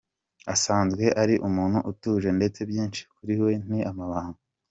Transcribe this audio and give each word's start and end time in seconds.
Asanzwe 0.53 1.05
ari 1.21 1.35
umuntu 1.47 1.77
utuje, 1.91 2.29
ndetse 2.37 2.59
byinshi 2.69 3.01
kuri 3.15 3.35
we 3.43 3.51
ni 3.69 3.79
amabanga. 3.91 4.39